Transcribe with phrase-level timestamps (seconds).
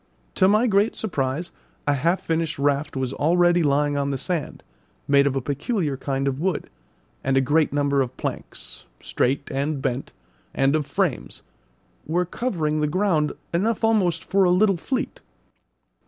[0.33, 1.51] To my great surprise
[1.85, 4.63] a half finished raft was already lying on the sand,
[5.07, 6.71] made of a peculiar kind of wood,
[7.23, 10.11] and a great number of planks, straight and bent,
[10.55, 11.43] and of frames,
[12.07, 15.21] were covering the ground, enough almost for a little fleet.